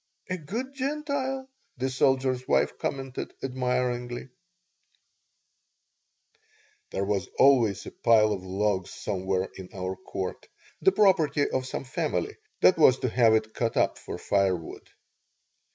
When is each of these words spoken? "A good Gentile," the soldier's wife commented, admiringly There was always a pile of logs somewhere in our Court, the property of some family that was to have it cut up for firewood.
"A 0.31 0.37
good 0.37 0.73
Gentile," 0.73 1.47
the 1.77 1.87
soldier's 1.91 2.47
wife 2.47 2.75
commented, 2.79 3.35
admiringly 3.43 4.29
There 6.89 7.03
was 7.05 7.27
always 7.37 7.85
a 7.85 7.91
pile 7.91 8.33
of 8.33 8.41
logs 8.43 8.89
somewhere 8.89 9.49
in 9.53 9.69
our 9.75 9.95
Court, 9.95 10.47
the 10.81 10.91
property 10.91 11.47
of 11.47 11.67
some 11.67 11.83
family 11.83 12.35
that 12.61 12.79
was 12.79 12.97
to 13.01 13.09
have 13.09 13.35
it 13.35 13.53
cut 13.53 13.77
up 13.77 13.99
for 13.99 14.17
firewood. 14.17 14.89